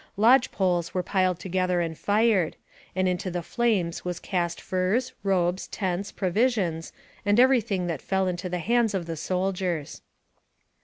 Lodge 0.17 0.51
poles 0.51 0.95
were 0.95 1.03
piled 1.03 1.37
together 1.39 1.79
and 1.79 1.95
fired, 1.95 2.55
and 2.95 3.07
into 3.07 3.29
the 3.29 3.43
flames 3.43 4.03
was 4.03 4.19
cast 4.19 4.59
furs, 4.59 5.13
robes, 5.21 5.67
tents, 5.67 6.11
provisions, 6.11 6.91
and 7.23 7.39
every 7.39 7.61
thing 7.61 7.85
that 7.85 8.01
fell 8.01 8.25
into 8.27 8.49
the 8.49 8.57
hands 8.57 8.95
of 8.95 9.05
the 9.05 9.15
soldiers. 9.15 10.01